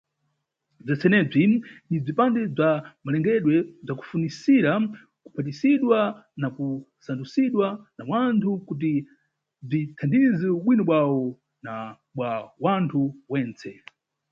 [0.85, 1.43] Bzentsenebzi
[1.87, 2.69] ni bzipande bza
[3.03, 4.71] malengedwe bzakukwanisira
[5.23, 5.99] kuphatizidwa
[6.41, 8.91] na kusandusidwa na wanthu, kuti
[9.67, 11.21] bzithandize ubwino bwawo
[11.65, 11.75] na
[12.15, 12.31] bwa
[12.63, 13.01] wanthu
[13.31, 13.69] wentse.